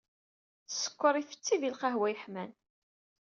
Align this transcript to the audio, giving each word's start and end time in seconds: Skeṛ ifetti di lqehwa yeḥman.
Skeṛ 0.81 1.13
ifetti 1.17 1.55
di 1.61 1.69
lqehwa 1.73 2.07
yeḥman. 2.09 2.51